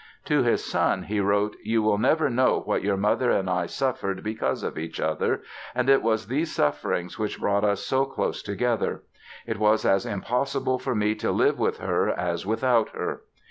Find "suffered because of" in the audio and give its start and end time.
3.67-4.75